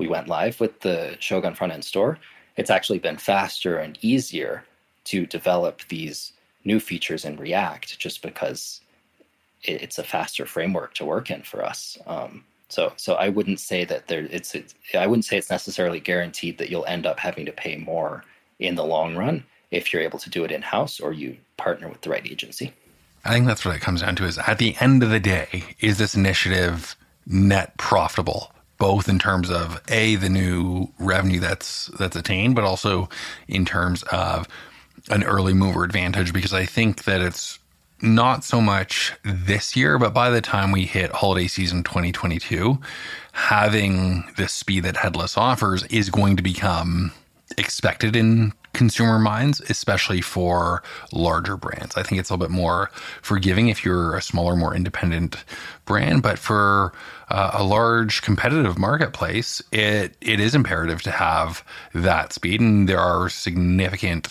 we 0.00 0.08
went 0.08 0.28
live 0.28 0.58
with 0.58 0.80
the 0.80 1.14
Shogun 1.20 1.54
front 1.54 1.74
end 1.74 1.84
store, 1.84 2.18
it's 2.60 2.68
actually 2.68 2.98
been 2.98 3.16
faster 3.16 3.78
and 3.78 3.98
easier 4.02 4.62
to 5.04 5.24
develop 5.24 5.80
these 5.88 6.34
new 6.62 6.78
features 6.78 7.24
in 7.24 7.38
React 7.38 7.98
just 7.98 8.20
because 8.20 8.82
it's 9.62 9.98
a 9.98 10.04
faster 10.04 10.44
framework 10.44 10.92
to 10.94 11.06
work 11.06 11.30
in 11.30 11.40
for 11.42 11.64
us. 11.64 11.96
Um, 12.06 12.44
so, 12.68 12.92
so 12.96 13.14
I 13.14 13.30
wouldn't 13.30 13.60
say 13.60 13.86
that 13.86 14.08
there. 14.08 14.28
It's, 14.30 14.54
it's. 14.54 14.74
I 14.92 15.06
wouldn't 15.06 15.24
say 15.24 15.38
it's 15.38 15.48
necessarily 15.48 16.00
guaranteed 16.00 16.58
that 16.58 16.68
you'll 16.68 16.84
end 16.84 17.06
up 17.06 17.18
having 17.18 17.46
to 17.46 17.52
pay 17.52 17.78
more 17.78 18.24
in 18.58 18.74
the 18.74 18.84
long 18.84 19.16
run 19.16 19.42
if 19.70 19.90
you're 19.90 20.02
able 20.02 20.18
to 20.18 20.28
do 20.28 20.44
it 20.44 20.52
in 20.52 20.60
house 20.60 21.00
or 21.00 21.14
you 21.14 21.38
partner 21.56 21.88
with 21.88 22.02
the 22.02 22.10
right 22.10 22.26
agency. 22.26 22.74
I 23.24 23.32
think 23.32 23.46
that's 23.46 23.64
what 23.64 23.74
it 23.74 23.80
comes 23.80 24.02
down 24.02 24.16
to. 24.16 24.24
Is 24.26 24.36
at 24.36 24.58
the 24.58 24.76
end 24.80 25.02
of 25.02 25.08
the 25.08 25.18
day, 25.18 25.64
is 25.80 25.96
this 25.96 26.14
initiative 26.14 26.94
net 27.26 27.74
profitable? 27.78 28.52
Both 28.80 29.08
in 29.08 29.20
terms 29.20 29.48
of 29.50 29.80
a 29.88 30.16
the 30.16 30.28
new 30.28 30.88
revenue 30.98 31.38
that's 31.38 31.86
that's 31.98 32.16
attained, 32.16 32.56
but 32.56 32.64
also 32.64 33.08
in 33.46 33.64
terms 33.64 34.02
of 34.04 34.48
an 35.10 35.22
early 35.22 35.54
mover 35.54 35.84
advantage. 35.84 36.32
Because 36.32 36.52
I 36.52 36.64
think 36.64 37.04
that 37.04 37.20
it's 37.20 37.60
not 38.02 38.42
so 38.42 38.60
much 38.60 39.12
this 39.22 39.76
year, 39.76 39.98
but 39.98 40.12
by 40.12 40.30
the 40.30 40.40
time 40.40 40.72
we 40.72 40.86
hit 40.86 41.12
holiday 41.12 41.46
season 41.46 41.84
2022, 41.84 42.78
having 43.32 44.24
the 44.36 44.48
speed 44.48 44.84
that 44.84 44.96
Headless 44.96 45.36
offers 45.36 45.84
is 45.84 46.10
going 46.10 46.36
to 46.36 46.42
become 46.42 47.12
expected 47.58 48.16
in 48.16 48.52
consumer 48.72 49.18
minds, 49.18 49.60
especially 49.68 50.20
for 50.20 50.82
larger 51.12 51.56
brands. 51.56 51.96
I 51.96 52.02
think 52.02 52.20
it's 52.20 52.30
a 52.30 52.34
little 52.34 52.46
bit 52.46 52.54
more 52.54 52.90
forgiving 53.22 53.68
if 53.68 53.84
you're 53.84 54.16
a 54.16 54.22
smaller, 54.22 54.56
more 54.56 54.74
independent 54.74 55.36
brand, 55.84 56.22
but 56.22 56.38
for 56.38 56.92
uh, 57.28 57.50
a 57.54 57.64
large 57.64 58.22
competitive 58.22 58.78
marketplace, 58.78 59.62
it 59.72 60.16
it 60.20 60.40
is 60.40 60.54
imperative 60.54 61.02
to 61.02 61.10
have 61.10 61.64
that 61.94 62.32
speed, 62.32 62.60
and 62.60 62.88
there 62.88 63.00
are 63.00 63.28
significant 63.28 64.28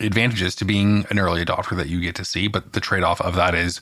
advantages 0.00 0.54
to 0.56 0.64
being 0.64 1.06
an 1.10 1.18
early 1.18 1.44
adopter 1.44 1.76
that 1.76 1.88
you 1.88 2.00
get 2.00 2.14
to 2.16 2.24
see. 2.24 2.48
But 2.48 2.72
the 2.72 2.80
trade 2.80 3.02
off 3.02 3.20
of 3.20 3.36
that 3.36 3.54
is 3.54 3.80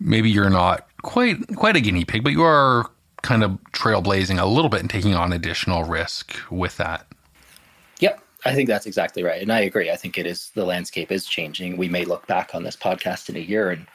maybe 0.00 0.30
you're 0.30 0.50
not 0.50 0.86
quite 1.02 1.36
quite 1.56 1.76
a 1.76 1.80
guinea 1.80 2.04
pig, 2.04 2.24
but 2.24 2.32
you 2.32 2.42
are 2.42 2.90
kind 3.22 3.42
of 3.42 3.52
trailblazing 3.72 4.40
a 4.40 4.46
little 4.46 4.68
bit 4.68 4.80
and 4.80 4.90
taking 4.90 5.14
on 5.14 5.32
additional 5.32 5.84
risk 5.84 6.36
with 6.50 6.76
that. 6.76 7.06
I 8.46 8.54
think 8.54 8.68
that's 8.68 8.86
exactly 8.86 9.22
right. 9.22 9.42
And 9.42 9.52
I 9.52 9.60
agree. 9.60 9.90
I 9.90 9.96
think 9.96 10.18
it 10.18 10.26
is 10.26 10.50
the 10.54 10.64
landscape 10.64 11.10
is 11.10 11.26
changing. 11.26 11.76
We 11.76 11.88
may 11.88 12.04
look 12.04 12.26
back 12.26 12.54
on 12.54 12.62
this 12.62 12.76
podcast 12.76 13.28
in 13.28 13.36
a 13.36 13.40
year 13.40 13.70
and 13.70 13.86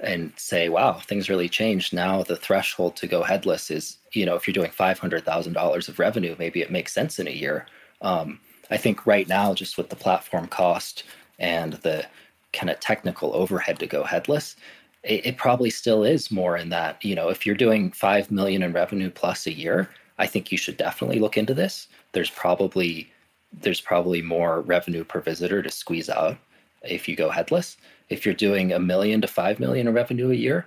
and 0.00 0.32
say, 0.36 0.68
wow, 0.68 0.92
things 0.92 1.28
really 1.28 1.48
changed. 1.48 1.92
Now 1.92 2.22
the 2.22 2.36
threshold 2.36 2.94
to 2.96 3.08
go 3.08 3.22
headless 3.22 3.70
is, 3.70 3.98
you 4.12 4.24
know, 4.24 4.36
if 4.36 4.46
you're 4.46 4.52
doing 4.52 4.70
$500,000 4.70 5.88
of 5.88 5.98
revenue, 5.98 6.36
maybe 6.38 6.60
it 6.60 6.70
makes 6.70 6.92
sense 6.92 7.18
in 7.18 7.26
a 7.26 7.32
year. 7.32 7.66
Um, 8.00 8.38
I 8.70 8.76
think 8.76 9.06
right 9.06 9.26
now, 9.26 9.54
just 9.54 9.76
with 9.76 9.88
the 9.88 9.96
platform 9.96 10.46
cost 10.46 11.02
and 11.40 11.72
the 11.74 12.06
kind 12.52 12.70
of 12.70 12.78
technical 12.78 13.34
overhead 13.34 13.80
to 13.80 13.86
go 13.88 14.04
headless, 14.04 14.54
it, 15.02 15.26
it, 15.26 15.36
probably 15.36 15.70
still 15.70 16.04
is 16.04 16.30
more 16.30 16.56
in 16.56 16.68
that, 16.68 17.04
you 17.04 17.14
know, 17.16 17.28
if 17.28 17.44
you're 17.44 17.56
doing 17.56 17.90
5 17.90 18.30
million 18.30 18.62
in 18.62 18.72
revenue 18.72 19.10
plus 19.10 19.46
a 19.46 19.52
year, 19.52 19.88
I 20.18 20.26
think 20.26 20.52
you 20.52 20.58
should 20.58 20.76
definitely 20.76 21.18
look 21.18 21.36
into 21.36 21.54
this. 21.54 21.88
There's 22.12 22.30
probably 22.30 23.10
there's 23.52 23.80
probably 23.80 24.22
more 24.22 24.60
revenue 24.62 25.04
per 25.04 25.20
visitor 25.20 25.62
to 25.62 25.70
squeeze 25.70 26.08
out 26.08 26.36
if 26.82 27.08
you 27.08 27.16
go 27.16 27.30
headless 27.30 27.76
if 28.08 28.24
you're 28.24 28.34
doing 28.34 28.72
a 28.72 28.78
million 28.78 29.20
to 29.20 29.26
five 29.26 29.60
million 29.60 29.86
in 29.86 29.94
revenue 29.94 30.30
a 30.30 30.34
year, 30.34 30.66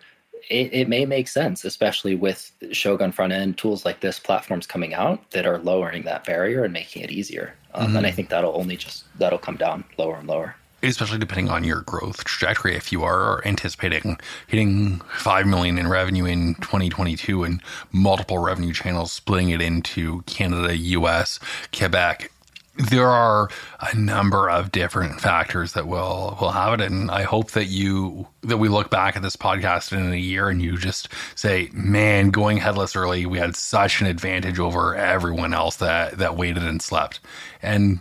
it, 0.50 0.74
it, 0.74 0.90
may 0.90 1.06
make 1.06 1.28
sense, 1.28 1.66
especially 1.66 2.16
with 2.16 2.52
Shogun 2.72 3.12
front 3.12 3.34
end 3.34 3.58
tools 3.58 3.86
like 3.86 4.00
this, 4.02 4.20
platforms 4.20 4.66
coming 4.66 4.94
out 4.94 5.32
that 5.32 5.46
are 5.46 5.60
lowering 5.60 6.04
that 6.04 6.24
barrier 6.24 6.64
and 6.64 6.74
making 6.74 7.04
it 7.04 7.12
easier. 7.12 7.54
Um, 7.74 7.88
mm-hmm. 7.88 7.98
And 7.98 8.06
I 8.06 8.10
mm-hmm. 8.10 8.16
think 8.16 8.30
that'll 8.30 8.56
only 8.56 8.76
just 8.76 9.06
that'll 9.18 9.40
come 9.40 9.58
down 9.58 9.84
lower 9.98 10.18
and 10.18 10.28
lower. 10.28 10.56
Especially 10.84 11.20
depending 11.20 11.50
on 11.50 11.64
your 11.64 11.82
growth 11.82 12.24
trajectory. 12.24 12.76
If 12.76 12.92
you 12.92 13.04
are 13.04 13.46
anticipating 13.46 14.20
hitting 14.48 15.00
five 15.16 15.46
million 15.46 15.78
in 15.78 15.88
revenue 15.88 16.26
in 16.26 16.56
2022 16.56 17.44
and 17.44 17.62
multiple 17.92 18.40
revenue 18.40 18.74
channels, 18.74 19.12
splitting 19.12 19.52
it 19.52 19.62
into 19.62 20.24
Canada, 20.24 20.76
US, 20.76 21.40
Quebec, 21.72 22.32
there 22.76 23.10
are 23.10 23.50
a 23.82 23.96
number 23.96 24.50
of 24.50 24.72
different 24.72 25.20
factors 25.20 25.74
that 25.74 25.88
will 25.88 26.38
will 26.40 26.52
have 26.52 26.80
it. 26.80 26.82
And 26.82 27.12
i 27.12 27.24
hope 27.24 27.52
that 27.52 27.66
you 27.66 28.28
that 28.42 28.58
we 28.58 28.70
look 28.70 28.90
back 28.90 29.16
at 29.16 29.22
this 29.22 29.36
podcast 29.36 29.92
in 29.92 30.12
a 30.12 30.18
year 30.18 30.50
and 30.50 30.62
you 30.62 30.78
just 30.78 31.10
say 31.36 31.70
man 31.74 32.30
going 32.30 32.58
headless 32.58 32.96
early 32.96 33.26
we 33.26 33.38
had 33.38 33.56
such 33.56 34.02
an 34.02 34.08
advantage 34.08 34.60
over 34.60 34.96
everyone 34.96 35.54
else 35.54 35.78
that 35.78 36.18
that 36.18 36.38
waited 36.38 36.64
and 36.64 36.82
slept. 36.82 37.20
And 37.62 38.00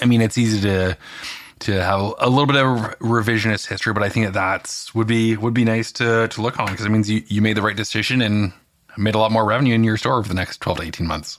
i 0.00 0.06
mean 0.06 0.20
it's 0.20 0.38
easy 0.38 0.60
to 0.62 0.96
to 1.60 1.72
have 1.82 2.14
a 2.18 2.28
little 2.28 2.46
bit 2.46 2.56
of 2.56 2.98
revisionist 2.98 3.66
history 3.68 3.92
but 3.92 4.02
i 4.02 4.08
think 4.08 4.26
that 4.26 4.34
that's 4.34 4.94
would 4.94 5.06
be 5.06 5.36
would 5.36 5.54
be 5.54 5.64
nice 5.64 5.92
to 5.92 6.28
to 6.28 6.42
look 6.42 6.58
on 6.58 6.66
because 6.66 6.86
it 6.86 6.90
means 6.90 7.10
you, 7.10 7.22
you 7.26 7.42
made 7.42 7.56
the 7.56 7.62
right 7.62 7.76
decision 7.76 8.22
and 8.22 8.52
made 8.96 9.14
a 9.14 9.18
lot 9.18 9.32
more 9.32 9.44
revenue 9.44 9.74
in 9.74 9.82
your 9.82 9.96
store 9.96 10.18
over 10.18 10.28
the 10.28 10.34
next 10.34 10.60
12 10.60 10.78
to 10.78 10.84
18 10.84 11.06
months. 11.06 11.38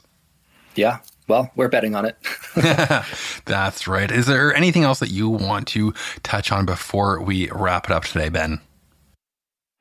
Yeah 0.75 1.00
well, 1.27 1.51
we're 1.56 1.70
betting 1.70 1.96
on 1.96 2.06
it. 2.06 2.18
That's 3.46 3.88
right. 3.88 4.12
Is 4.12 4.25
there 4.25 4.53
anything 4.53 4.84
else 4.84 5.00
that 5.00 5.12
you 5.12 5.30
want 5.30 5.68
to 5.70 5.94
touch 6.24 6.51
on 6.51 6.65
before 6.65 7.22
we 7.22 7.50
wrap 7.51 7.86
it 7.86 7.92
up 7.92 8.06
today, 8.06 8.30
Ben? 8.30 8.60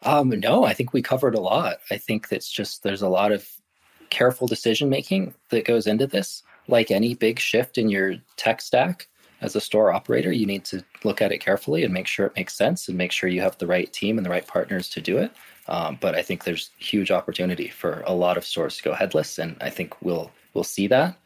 Um, 0.05 0.31
no, 0.31 0.65
I 0.65 0.73
think 0.73 0.93
we 0.93 1.03
covered 1.03 1.35
a 1.35 1.41
lot. 1.41 1.79
I 1.91 1.97
think 1.97 2.29
that's 2.29 2.51
just 2.51 2.83
there's 2.83 3.03
a 3.03 3.09
lot 3.09 3.33
of 3.33 3.49
careful 4.11 4.47
decision 4.47 4.89
making 4.89 5.35
that 5.51 5.65
goes 5.65 5.87
into 5.87 6.07
this. 6.07 6.43
Like 6.69 6.91
any 6.91 7.15
big 7.15 7.39
shift 7.39 7.79
in 7.79 7.89
your 7.89 8.17
tech 8.37 8.61
stack 8.61 9.09
as 9.41 9.57
a 9.57 9.61
store 9.61 9.93
operator, 9.93 10.33
you 10.33 10.47
need 10.47 10.65
to 10.67 10.85
look 11.05 11.21
at 11.21 11.33
it 11.33 11.39
carefully 11.39 11.83
and 11.83 11.93
make 11.93 12.07
sure 12.07 12.27
it 12.27 12.37
makes 12.37 12.55
sense 12.55 12.89
and 12.89 12.97
make 12.97 13.13
sure 13.13 13.29
you 13.29 13.41
have 13.41 13.59
the 13.59 13.67
right 13.67 13.93
team 13.93 14.19
and 14.19 14.25
the 14.25 14.31
right 14.31 14.47
partners 14.47 14.89
to 14.91 15.01
do 15.01 15.19
it. 15.19 15.33
Um, 15.69 15.99
but 16.01 16.15
I 16.15 16.23
think 16.23 16.45
there's 16.45 16.71
huge 16.79 17.11
opportunity 17.11 17.69
for 17.69 18.03
a 18.07 18.15
lot 18.15 18.37
of 18.37 18.45
stores 18.45 18.77
to 18.77 18.83
go 18.83 18.95
headless, 18.95 19.39
and 19.39 19.57
I 19.61 19.71
think 19.71 20.01
we'll 20.03 20.31
we'll 20.55 20.65
see 20.65 20.89
that 20.89 21.17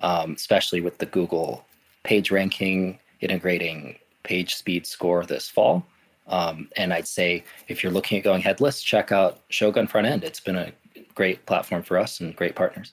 um, 0.00 0.32
especially 0.32 0.80
with 0.80 0.98
the 0.98 1.06
Google 1.06 1.64
page 2.04 2.30
ranking 2.30 2.98
integrating 3.20 3.96
page 4.22 4.54
speed 4.54 4.86
score 4.86 5.24
this 5.24 5.48
fall. 5.48 5.86
Um, 6.26 6.68
and 6.76 6.92
I'd 6.92 7.06
say 7.06 7.44
if 7.68 7.82
you're 7.82 7.92
looking 7.92 8.18
at 8.18 8.24
going 8.24 8.42
headless, 8.42 8.82
check 8.82 9.12
out 9.12 9.40
Shogun 9.48 9.86
Front 9.86 10.06
End. 10.06 10.24
It's 10.24 10.40
been 10.40 10.56
a 10.56 10.72
great 11.14 11.46
platform 11.46 11.82
for 11.82 11.98
us 11.98 12.20
and 12.20 12.34
great 12.34 12.56
partners. 12.56 12.92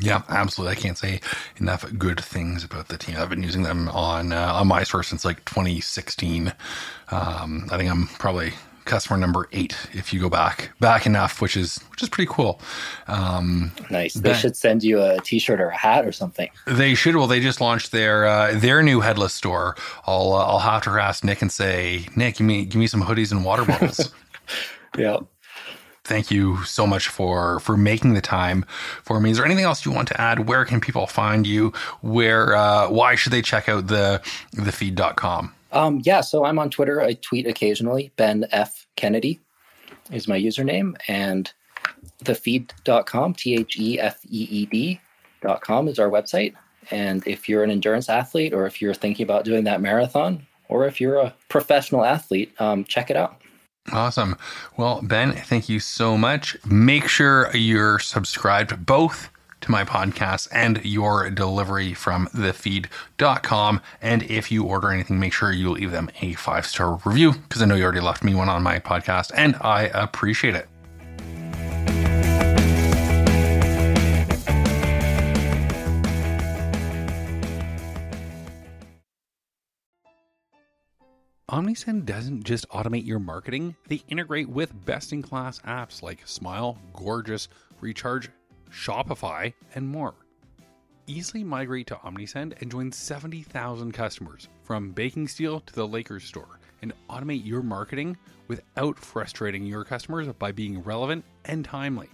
Yeah, 0.00 0.22
absolutely. 0.28 0.76
I 0.76 0.80
can't 0.80 0.96
say 0.96 1.20
enough 1.58 1.84
good 1.98 2.20
things 2.20 2.64
about 2.64 2.88
the 2.88 2.96
team. 2.96 3.16
I've 3.18 3.28
been 3.28 3.42
using 3.42 3.64
them 3.64 3.88
on 3.88 4.32
uh, 4.32 4.52
on 4.54 4.68
my 4.68 4.82
store 4.82 5.02
since 5.02 5.24
like 5.24 5.44
2016. 5.44 6.54
Um, 7.10 7.68
I 7.70 7.76
think 7.76 7.90
I'm 7.90 8.06
probably 8.06 8.52
customer 8.90 9.16
number 9.16 9.48
eight 9.52 9.76
if 9.92 10.12
you 10.12 10.20
go 10.20 10.28
back 10.28 10.72
back 10.80 11.06
enough, 11.06 11.40
which 11.40 11.56
is 11.56 11.78
which 11.90 12.02
is 12.02 12.08
pretty 12.08 12.30
cool. 12.30 12.60
Um, 13.06 13.72
nice. 13.90 14.14
They 14.14 14.34
should 14.34 14.56
send 14.56 14.82
you 14.82 15.00
a 15.00 15.18
T-shirt 15.20 15.60
or 15.60 15.68
a 15.68 15.76
hat 15.76 16.04
or 16.04 16.12
something. 16.12 16.50
They 16.66 16.94
should. 16.94 17.16
Well, 17.16 17.28
they 17.28 17.40
just 17.40 17.60
launched 17.60 17.92
their 17.92 18.26
uh, 18.26 18.52
their 18.54 18.82
new 18.82 19.00
headless 19.00 19.32
store. 19.32 19.76
I'll 20.06 20.32
uh, 20.32 20.44
I'll 20.44 20.58
have 20.58 20.82
to 20.82 20.90
ask 20.90 21.22
Nick 21.24 21.40
and 21.40 21.52
say, 21.52 22.06
Nick, 22.16 22.36
give 22.36 22.46
me 22.46 22.64
give 22.64 22.80
me 22.80 22.88
some 22.88 23.02
hoodies 23.02 23.30
and 23.30 23.44
water 23.44 23.64
bottles. 23.64 24.12
yeah. 24.98 25.18
Thank 26.02 26.32
you 26.32 26.64
so 26.64 26.86
much 26.86 27.06
for 27.06 27.60
for 27.60 27.76
making 27.76 28.14
the 28.14 28.20
time 28.20 28.64
for 29.04 29.20
me. 29.20 29.30
Is 29.30 29.36
there 29.36 29.46
anything 29.46 29.64
else 29.64 29.84
you 29.86 29.92
want 29.92 30.08
to 30.08 30.20
add? 30.20 30.48
Where 30.48 30.64
can 30.64 30.80
people 30.80 31.06
find 31.06 31.46
you? 31.46 31.72
Where 32.00 32.56
uh, 32.56 32.90
why 32.90 33.14
should 33.14 33.32
they 33.32 33.42
check 33.42 33.68
out 33.68 33.86
the 33.86 34.20
thefeed.com? 34.56 35.54
Um, 35.72 36.00
yeah, 36.04 36.20
so 36.20 36.44
I'm 36.44 36.58
on 36.58 36.70
Twitter. 36.70 37.00
I 37.00 37.14
tweet 37.14 37.46
occasionally. 37.46 38.12
Ben 38.16 38.46
F. 38.50 38.79
Kennedy 39.00 39.40
is 40.12 40.28
my 40.28 40.38
username. 40.38 40.94
And 41.08 41.50
thefeed.com, 42.24 43.34
T 43.34 43.54
H 43.54 43.78
E 43.78 43.98
F 43.98 44.20
E 44.28 44.46
E 44.50 44.66
D.com 44.66 45.88
is 45.88 45.98
our 45.98 46.10
website. 46.10 46.54
And 46.90 47.26
if 47.26 47.48
you're 47.48 47.64
an 47.64 47.70
endurance 47.70 48.08
athlete 48.08 48.52
or 48.52 48.66
if 48.66 48.82
you're 48.82 48.94
thinking 48.94 49.24
about 49.24 49.44
doing 49.44 49.64
that 49.64 49.80
marathon, 49.80 50.46
or 50.68 50.86
if 50.86 51.00
you're 51.00 51.16
a 51.16 51.34
professional 51.48 52.04
athlete, 52.04 52.52
um, 52.60 52.84
check 52.84 53.10
it 53.10 53.16
out. 53.16 53.40
Awesome. 53.92 54.36
Well, 54.76 55.00
Ben, 55.02 55.32
thank 55.32 55.68
you 55.68 55.80
so 55.80 56.16
much. 56.16 56.56
Make 56.64 57.08
sure 57.08 57.54
you're 57.56 57.98
subscribed 57.98 58.86
both 58.86 59.30
to 59.60 59.70
my 59.70 59.84
podcast 59.84 60.48
and 60.52 60.84
your 60.84 61.30
delivery 61.30 61.94
from 61.94 62.26
thefeed.com. 62.28 63.80
And 64.00 64.22
if 64.24 64.50
you 64.50 64.64
order 64.64 64.90
anything, 64.90 65.18
make 65.18 65.32
sure 65.32 65.52
you 65.52 65.70
leave 65.70 65.90
them 65.90 66.10
a 66.20 66.34
five 66.34 66.66
star 66.66 66.98
review 67.04 67.32
because 67.32 67.62
I 67.62 67.66
know 67.66 67.74
you 67.74 67.84
already 67.84 68.00
left 68.00 68.24
me 68.24 68.34
one 68.34 68.48
on 68.48 68.62
my 68.62 68.78
podcast 68.78 69.32
and 69.34 69.56
I 69.60 69.82
appreciate 69.94 70.54
it. 70.54 70.68
OmniSend 81.50 82.06
doesn't 82.06 82.44
just 82.44 82.68
automate 82.68 83.04
your 83.04 83.18
marketing, 83.18 83.74
they 83.88 84.02
integrate 84.08 84.48
with 84.48 84.84
best 84.86 85.12
in 85.12 85.20
class 85.20 85.58
apps 85.62 86.00
like 86.00 86.20
Smile, 86.24 86.78
Gorgeous, 86.94 87.48
Recharge, 87.80 88.30
Shopify, 88.70 89.52
and 89.74 89.88
more. 89.88 90.14
Easily 91.06 91.42
migrate 91.42 91.88
to 91.88 91.96
OmniSend 91.96 92.60
and 92.60 92.70
join 92.70 92.92
70,000 92.92 93.92
customers 93.92 94.48
from 94.62 94.92
Baking 94.92 95.28
Steel 95.28 95.60
to 95.60 95.74
the 95.74 95.86
Lakers 95.86 96.24
store 96.24 96.60
and 96.82 96.92
automate 97.08 97.44
your 97.44 97.62
marketing 97.62 98.16
without 98.48 98.98
frustrating 98.98 99.66
your 99.66 99.84
customers 99.84 100.28
by 100.38 100.52
being 100.52 100.82
relevant 100.82 101.24
and 101.44 101.64
timely. 101.64 102.08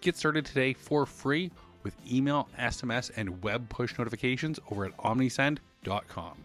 Get 0.00 0.16
started 0.16 0.44
today 0.44 0.72
for 0.72 1.06
free 1.06 1.50
with 1.82 1.94
email, 2.10 2.48
SMS, 2.58 3.10
and 3.16 3.42
web 3.42 3.68
push 3.68 3.96
notifications 3.98 4.58
over 4.70 4.84
at 4.86 4.96
omnisend.com. 4.98 6.44